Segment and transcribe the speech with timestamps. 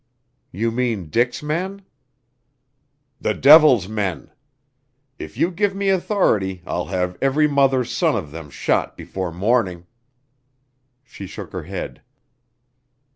[0.51, 1.83] "You mean Dick's men?"
[3.19, 4.31] "The devil's men.
[5.19, 9.85] If you give me authority, I'll have every mother's son of them shot before morning."
[11.03, 12.01] She shook her head.